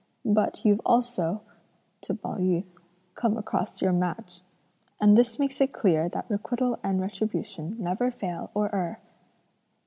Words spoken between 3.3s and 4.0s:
across your